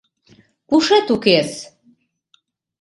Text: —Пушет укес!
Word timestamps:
—Пушет 0.67 1.07
укес! 1.15 1.51